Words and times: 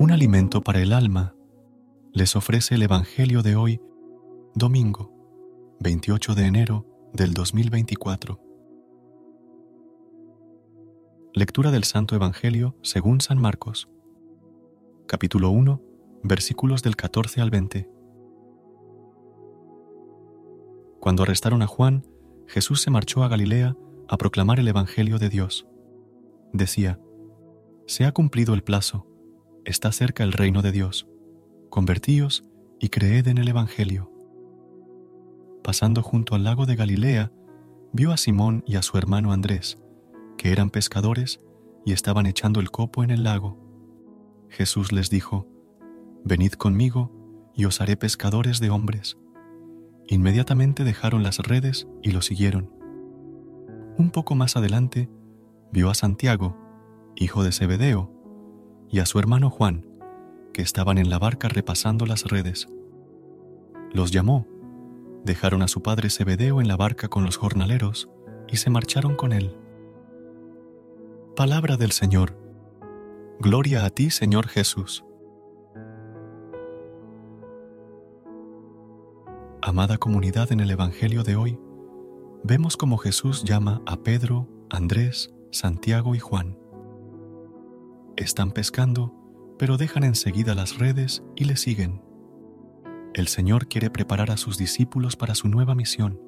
Un 0.00 0.12
alimento 0.12 0.60
para 0.60 0.80
el 0.80 0.92
alma 0.92 1.34
les 2.12 2.36
ofrece 2.36 2.76
el 2.76 2.84
Evangelio 2.84 3.42
de 3.42 3.56
hoy, 3.56 3.80
domingo, 4.54 5.12
28 5.80 6.36
de 6.36 6.44
enero 6.46 6.86
del 7.12 7.34
2024. 7.34 8.40
Lectura 11.34 11.72
del 11.72 11.82
Santo 11.82 12.14
Evangelio 12.14 12.76
según 12.80 13.20
San 13.20 13.40
Marcos, 13.40 13.88
capítulo 15.08 15.50
1, 15.50 15.82
versículos 16.22 16.84
del 16.84 16.94
14 16.94 17.40
al 17.40 17.50
20. 17.50 17.90
Cuando 21.00 21.24
arrestaron 21.24 21.60
a 21.60 21.66
Juan, 21.66 22.06
Jesús 22.46 22.82
se 22.82 22.92
marchó 22.92 23.24
a 23.24 23.28
Galilea 23.28 23.76
a 24.08 24.16
proclamar 24.16 24.60
el 24.60 24.68
Evangelio 24.68 25.18
de 25.18 25.28
Dios. 25.28 25.66
Decía, 26.52 27.00
Se 27.88 28.04
ha 28.04 28.12
cumplido 28.12 28.54
el 28.54 28.62
plazo 28.62 29.08
está 29.68 29.92
cerca 29.92 30.24
el 30.24 30.32
reino 30.32 30.62
de 30.62 30.72
Dios. 30.72 31.06
Convertíos 31.68 32.42
y 32.80 32.88
creed 32.88 33.28
en 33.28 33.36
el 33.36 33.48
Evangelio. 33.48 34.10
Pasando 35.62 36.02
junto 36.02 36.34
al 36.34 36.44
lago 36.44 36.64
de 36.64 36.74
Galilea, 36.74 37.32
vio 37.92 38.12
a 38.12 38.16
Simón 38.16 38.64
y 38.66 38.76
a 38.76 38.82
su 38.82 38.96
hermano 38.96 39.30
Andrés, 39.30 39.78
que 40.38 40.52
eran 40.52 40.70
pescadores 40.70 41.40
y 41.84 41.92
estaban 41.92 42.24
echando 42.24 42.60
el 42.60 42.70
copo 42.70 43.04
en 43.04 43.10
el 43.10 43.24
lago. 43.24 43.58
Jesús 44.48 44.90
les 44.90 45.10
dijo, 45.10 45.46
Venid 46.24 46.52
conmigo 46.52 47.12
y 47.54 47.66
os 47.66 47.82
haré 47.82 47.98
pescadores 47.98 48.60
de 48.60 48.70
hombres. 48.70 49.18
Inmediatamente 50.06 50.82
dejaron 50.82 51.22
las 51.22 51.40
redes 51.40 51.86
y 52.02 52.12
lo 52.12 52.22
siguieron. 52.22 52.72
Un 53.98 54.10
poco 54.12 54.34
más 54.34 54.56
adelante, 54.56 55.10
vio 55.72 55.90
a 55.90 55.94
Santiago, 55.94 56.56
hijo 57.16 57.44
de 57.44 57.52
Zebedeo, 57.52 58.17
y 58.90 59.00
a 59.00 59.06
su 59.06 59.18
hermano 59.18 59.50
Juan, 59.50 59.86
que 60.52 60.62
estaban 60.62 60.98
en 60.98 61.10
la 61.10 61.18
barca 61.18 61.48
repasando 61.48 62.06
las 62.06 62.24
redes. 62.24 62.68
Los 63.92 64.10
llamó, 64.10 64.46
dejaron 65.24 65.62
a 65.62 65.68
su 65.68 65.82
padre 65.82 66.10
Zebedeo 66.10 66.60
en 66.60 66.68
la 66.68 66.76
barca 66.76 67.08
con 67.08 67.24
los 67.24 67.36
jornaleros 67.36 68.08
y 68.48 68.56
se 68.56 68.70
marcharon 68.70 69.14
con 69.14 69.32
él. 69.32 69.56
Palabra 71.36 71.76
del 71.76 71.92
Señor. 71.92 72.36
Gloria 73.38 73.84
a 73.84 73.90
ti, 73.90 74.10
Señor 74.10 74.48
Jesús. 74.48 75.04
Amada 79.60 79.98
comunidad 79.98 80.50
en 80.50 80.60
el 80.60 80.70
Evangelio 80.70 81.22
de 81.24 81.36
hoy, 81.36 81.58
vemos 82.42 82.76
como 82.76 82.96
Jesús 82.96 83.44
llama 83.44 83.82
a 83.86 83.98
Pedro, 83.98 84.48
Andrés, 84.70 85.34
Santiago 85.50 86.14
y 86.14 86.18
Juan 86.18 86.56
están 88.18 88.50
pescando, 88.50 89.14
pero 89.58 89.76
dejan 89.76 90.04
enseguida 90.04 90.54
las 90.54 90.78
redes 90.78 91.22
y 91.36 91.44
le 91.44 91.56
siguen. 91.56 92.02
El 93.14 93.28
Señor 93.28 93.68
quiere 93.68 93.90
preparar 93.90 94.30
a 94.30 94.36
sus 94.36 94.58
discípulos 94.58 95.16
para 95.16 95.34
su 95.34 95.48
nueva 95.48 95.74
misión. 95.74 96.20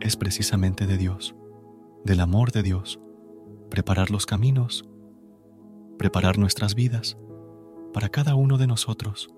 Es 0.00 0.16
precisamente 0.16 0.86
de 0.86 0.98
Dios, 0.98 1.34
del 2.04 2.20
amor 2.20 2.52
de 2.52 2.62
Dios, 2.62 3.00
preparar 3.70 4.10
los 4.10 4.26
caminos, 4.26 4.88
preparar 5.98 6.38
nuestras 6.38 6.74
vidas 6.74 7.16
para 7.92 8.08
cada 8.08 8.34
uno 8.34 8.58
de 8.58 8.66
nosotros. 8.66 9.32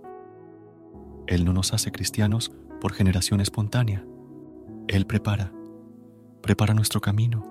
Él 1.27 1.45
no 1.45 1.53
nos 1.53 1.73
hace 1.73 1.93
cristianos 1.93 2.53
por 2.81 2.93
generación 2.93 3.41
espontánea. 3.41 4.05
Él 4.89 5.07
prepara, 5.07 5.53
prepara 6.43 6.75
nuestro 6.75 7.01
camino, 7.01 7.47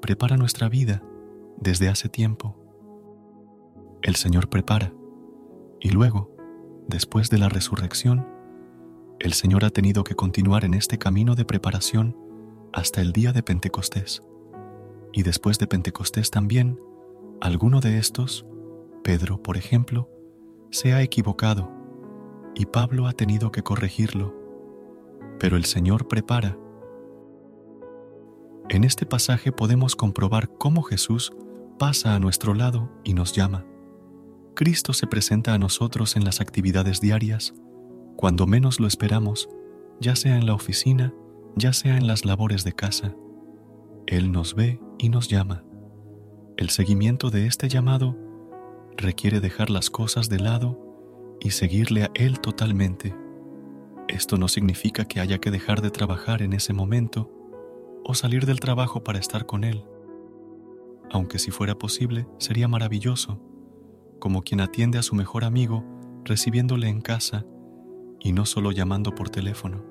prepara 0.00 0.36
nuestra 0.36 0.68
vida 0.68 1.02
desde 1.56 1.88
hace 1.88 2.08
tiempo 2.08 2.63
el 4.04 4.16
Señor 4.16 4.50
prepara. 4.50 4.92
Y 5.80 5.88
luego, 5.88 6.36
después 6.86 7.30
de 7.30 7.38
la 7.38 7.48
resurrección, 7.48 8.28
el 9.18 9.32
Señor 9.32 9.64
ha 9.64 9.70
tenido 9.70 10.04
que 10.04 10.14
continuar 10.14 10.66
en 10.66 10.74
este 10.74 10.98
camino 10.98 11.34
de 11.34 11.46
preparación 11.46 12.14
hasta 12.74 13.00
el 13.00 13.12
día 13.12 13.32
de 13.32 13.42
Pentecostés. 13.42 14.22
Y 15.14 15.22
después 15.22 15.58
de 15.58 15.66
Pentecostés 15.66 16.30
también, 16.30 16.78
alguno 17.40 17.80
de 17.80 17.96
estos, 17.96 18.44
Pedro, 19.02 19.42
por 19.42 19.56
ejemplo, 19.56 20.10
se 20.70 20.92
ha 20.92 21.00
equivocado 21.00 21.72
y 22.54 22.66
Pablo 22.66 23.06
ha 23.06 23.12
tenido 23.14 23.52
que 23.52 23.62
corregirlo. 23.62 24.34
Pero 25.40 25.56
el 25.56 25.64
Señor 25.64 26.08
prepara. 26.08 26.58
En 28.68 28.84
este 28.84 29.06
pasaje 29.06 29.50
podemos 29.50 29.96
comprobar 29.96 30.50
cómo 30.58 30.82
Jesús 30.82 31.32
pasa 31.78 32.14
a 32.14 32.20
nuestro 32.20 32.52
lado 32.52 32.90
y 33.02 33.14
nos 33.14 33.32
llama. 33.32 33.64
Cristo 34.54 34.92
se 34.92 35.08
presenta 35.08 35.52
a 35.52 35.58
nosotros 35.58 36.14
en 36.14 36.24
las 36.24 36.40
actividades 36.40 37.00
diarias, 37.00 37.54
cuando 38.16 38.46
menos 38.46 38.78
lo 38.78 38.86
esperamos, 38.86 39.48
ya 40.00 40.14
sea 40.14 40.36
en 40.36 40.46
la 40.46 40.54
oficina, 40.54 41.12
ya 41.56 41.72
sea 41.72 41.96
en 41.96 42.06
las 42.06 42.24
labores 42.24 42.62
de 42.62 42.72
casa. 42.72 43.16
Él 44.06 44.30
nos 44.30 44.54
ve 44.54 44.80
y 44.98 45.08
nos 45.08 45.28
llama. 45.28 45.64
El 46.56 46.70
seguimiento 46.70 47.30
de 47.30 47.46
este 47.46 47.68
llamado 47.68 48.16
requiere 48.96 49.40
dejar 49.40 49.70
las 49.70 49.90
cosas 49.90 50.28
de 50.28 50.38
lado 50.38 50.78
y 51.40 51.50
seguirle 51.50 52.04
a 52.04 52.10
Él 52.14 52.38
totalmente. 52.38 53.12
Esto 54.06 54.36
no 54.36 54.46
significa 54.46 55.04
que 55.04 55.18
haya 55.18 55.38
que 55.38 55.50
dejar 55.50 55.82
de 55.82 55.90
trabajar 55.90 56.42
en 56.42 56.52
ese 56.52 56.72
momento 56.72 57.28
o 58.04 58.14
salir 58.14 58.46
del 58.46 58.60
trabajo 58.60 59.02
para 59.02 59.18
estar 59.18 59.46
con 59.46 59.64
Él. 59.64 59.84
Aunque 61.10 61.40
si 61.40 61.50
fuera 61.50 61.76
posible, 61.76 62.28
sería 62.38 62.68
maravilloso 62.68 63.40
como 64.18 64.42
quien 64.42 64.60
atiende 64.60 64.98
a 64.98 65.02
su 65.02 65.14
mejor 65.14 65.44
amigo 65.44 65.84
recibiéndole 66.24 66.88
en 66.88 67.00
casa 67.00 67.44
y 68.20 68.32
no 68.32 68.46
solo 68.46 68.72
llamando 68.72 69.14
por 69.14 69.28
teléfono. 69.28 69.84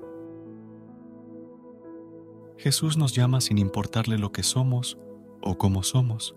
Jesús 2.58 2.96
nos 2.96 3.14
llama 3.14 3.40
sin 3.40 3.58
importarle 3.58 4.18
lo 4.18 4.32
que 4.32 4.42
somos 4.42 4.98
o 5.42 5.58
cómo 5.58 5.82
somos. 5.82 6.36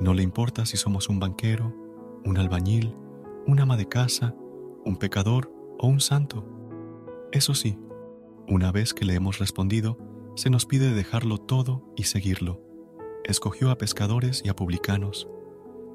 No 0.00 0.14
le 0.14 0.22
importa 0.22 0.66
si 0.66 0.76
somos 0.76 1.08
un 1.08 1.20
banquero, 1.20 1.74
un 2.24 2.38
albañil, 2.38 2.96
un 3.46 3.60
ama 3.60 3.76
de 3.76 3.88
casa, 3.88 4.34
un 4.84 4.96
pecador 4.96 5.52
o 5.78 5.86
un 5.86 6.00
santo. 6.00 6.46
Eso 7.30 7.54
sí, 7.54 7.78
una 8.48 8.72
vez 8.72 8.94
que 8.94 9.04
le 9.04 9.14
hemos 9.14 9.38
respondido, 9.38 9.98
se 10.34 10.50
nos 10.50 10.66
pide 10.66 10.92
dejarlo 10.92 11.38
todo 11.38 11.84
y 11.96 12.04
seguirlo. 12.04 12.60
Escogió 13.24 13.70
a 13.70 13.78
pescadores 13.78 14.42
y 14.44 14.48
a 14.48 14.56
publicanos 14.56 15.28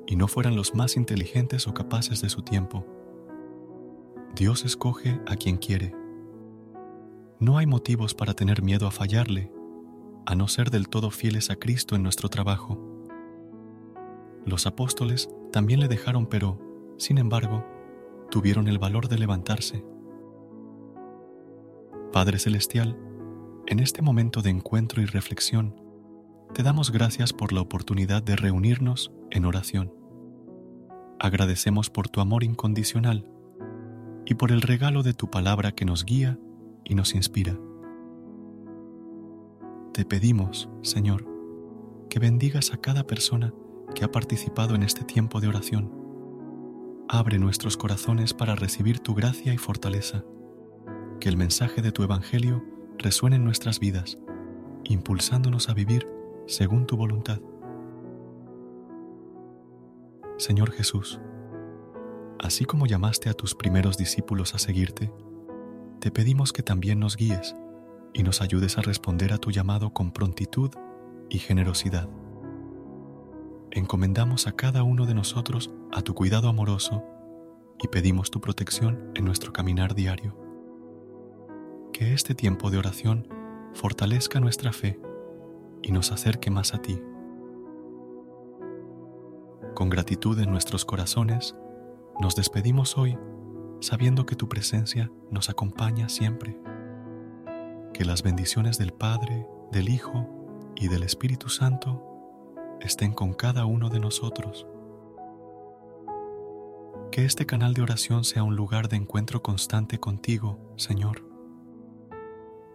y 0.08 0.16
no 0.16 0.28
fueran 0.28 0.56
los 0.56 0.74
más 0.74 0.96
inteligentes 0.96 1.68
o 1.68 1.74
capaces 1.74 2.22
de 2.22 2.30
su 2.30 2.42
tiempo. 2.42 2.86
Dios 4.36 4.66
escoge 4.66 5.20
a 5.28 5.36
quien 5.36 5.58
quiere. 5.58 5.94
No 7.40 7.58
hay 7.58 7.68
motivos 7.68 8.16
para 8.16 8.34
tener 8.34 8.64
miedo 8.64 8.88
a 8.88 8.92
fallarle, 8.92 9.52
a 10.26 10.34
no 10.36 10.48
ser 10.48 10.72
del 10.72 10.90
todo 10.90 11.12
fieles 11.12 11.52
a 11.52 11.58
Cristo 11.58 11.96
en 11.96 12.04
nuestro 12.04 12.30
trabajo. 12.30 12.80
Los 14.46 14.66
apóstoles 14.66 15.30
también 15.52 15.80
le 15.80 15.88
dejaron, 15.88 16.26
pero, 16.26 16.58
sin 16.98 17.18
embargo, 17.18 17.66
tuvieron 18.32 18.68
el 18.68 18.80
valor 18.80 19.10
de 19.10 19.18
levantarse. 19.18 19.84
Padre 22.14 22.40
Celestial, 22.40 22.98
en 23.68 23.80
este 23.80 24.02
momento 24.02 24.42
de 24.42 24.50
encuentro 24.50 25.02
y 25.02 25.06
reflexión, 25.06 25.76
te 26.54 26.64
damos 26.64 26.92
gracias 26.92 27.34
por 27.34 27.52
la 27.52 27.62
oportunidad 27.62 28.24
de 28.24 28.38
reunirnos 28.38 29.12
en 29.32 29.46
oración. 29.46 29.97
Agradecemos 31.20 31.90
por 31.90 32.10
tu 32.10 32.22
amor 32.22 32.44
incondicional 32.44 33.28
y 34.26 34.36
por 34.36 34.52
el 34.52 34.62
regalo 34.62 35.02
de 35.02 35.14
tu 35.14 35.32
palabra 35.32 35.72
que 35.72 35.86
nos 35.86 36.06
guía 36.06 36.38
y 36.84 36.94
nos 36.94 37.16
inspira. 37.16 37.58
Te 39.94 40.06
pedimos, 40.06 40.70
Señor, 40.84 41.26
que 42.08 42.20
bendigas 42.20 42.72
a 42.72 42.78
cada 42.78 43.08
persona 43.08 43.52
que 43.96 44.06
ha 44.06 44.12
participado 44.12 44.76
en 44.76 44.84
este 44.84 45.04
tiempo 45.04 45.42
de 45.42 45.48
oración. 45.48 45.92
Abre 47.10 47.40
nuestros 47.40 47.78
corazones 47.78 48.36
para 48.36 48.54
recibir 48.54 49.00
tu 49.00 49.16
gracia 49.16 49.54
y 49.54 49.58
fortaleza. 49.58 50.24
Que 51.20 51.30
el 51.30 51.38
mensaje 51.38 51.82
de 51.82 51.92
tu 51.92 52.04
Evangelio 52.04 52.64
resuene 53.00 53.38
en 53.38 53.44
nuestras 53.44 53.80
vidas, 53.80 54.20
impulsándonos 54.84 55.68
a 55.70 55.74
vivir 55.74 56.08
según 56.46 56.86
tu 56.86 56.96
voluntad. 56.96 57.40
Señor 60.38 60.72
Jesús, 60.72 61.20
así 62.38 62.66
como 62.66 62.86
llamaste 62.86 63.30
a 63.30 63.34
tus 63.34 63.56
primeros 63.56 63.98
discípulos 63.98 64.54
a 64.54 64.60
seguirte, 64.60 65.12
te 66.00 66.12
pedimos 66.12 66.54
que 66.54 66.62
también 66.62 67.00
nos 67.00 67.18
guíes 67.18 67.56
y 68.14 68.22
nos 68.22 68.42
ayudes 68.42 68.78
a 68.78 68.84
responder 68.84 69.34
a 69.34 69.40
tu 69.40 69.50
llamado 69.50 69.96
con 69.96 70.12
prontitud 70.12 70.70
y 71.28 71.40
generosidad. 71.40 72.08
Encomendamos 73.72 74.46
a 74.46 74.52
cada 74.52 74.84
uno 74.84 75.08
de 75.08 75.16
nosotros 75.16 75.72
a 75.92 76.04
tu 76.04 76.14
cuidado 76.14 76.50
amoroso 76.50 77.04
y 77.82 77.88
pedimos 77.88 78.30
tu 78.30 78.40
protección 78.40 79.12
en 79.16 79.26
nuestro 79.26 79.52
caminar 79.54 79.96
diario. 79.96 80.38
Que 81.94 82.14
este 82.14 82.36
tiempo 82.36 82.70
de 82.70 82.78
oración 82.78 83.28
fortalezca 83.74 84.40
nuestra 84.40 84.72
fe 84.72 85.00
y 85.82 85.92
nos 85.92 86.12
acerque 86.12 86.52
más 86.52 86.76
a 86.76 86.82
ti. 86.84 87.02
Con 89.78 89.92
gratitud 89.92 90.40
en 90.40 90.50
nuestros 90.50 90.86
corazones, 90.86 91.56
nos 92.20 92.36
despedimos 92.36 92.98
hoy 92.98 93.16
sabiendo 93.80 94.26
que 94.26 94.36
tu 94.36 94.50
presencia 94.50 95.12
nos 95.30 95.52
acompaña 95.52 96.10
siempre. 96.10 96.58
Que 97.94 98.04
las 98.04 98.24
bendiciones 98.24 98.80
del 98.80 98.92
Padre, 98.92 99.46
del 99.72 99.90
Hijo 99.90 100.74
y 100.76 100.88
del 100.88 101.04
Espíritu 101.04 101.50
Santo 101.50 102.04
estén 102.82 103.14
con 103.14 103.36
cada 103.36 103.66
uno 103.66 103.92
de 103.92 104.00
nosotros. 104.00 104.66
Que 107.12 107.26
este 107.26 107.46
canal 107.46 107.76
de 107.76 107.84
oración 107.84 108.24
sea 108.24 108.42
un 108.42 108.56
lugar 108.56 108.90
de 108.90 108.96
encuentro 108.96 109.44
constante 109.44 110.00
contigo, 110.00 110.74
Señor. 110.76 111.24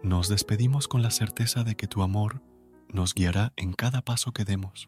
Nos 0.03 0.29
despedimos 0.29 0.87
con 0.87 1.01
la 1.01 1.11
certeza 1.11 1.65
de 1.65 1.75
que 1.75 1.87
tu 1.87 2.01
amor 2.01 2.41
nos 2.87 3.13
guiará 3.13 3.51
en 3.57 3.73
cada 3.73 4.03
paso 4.03 4.31
que 4.31 4.45
demos. 4.45 4.87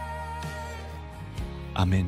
Amén. 1.81 2.07